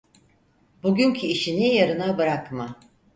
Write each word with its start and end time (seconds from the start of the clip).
Bugünkü 0.83 1.27
işini 1.27 1.75
yarına 1.75 2.17
bırakma. 2.17 2.79